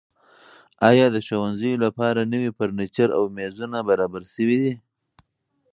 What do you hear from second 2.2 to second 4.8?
نوي فرنیچر او میزونه برابر شوي دي؟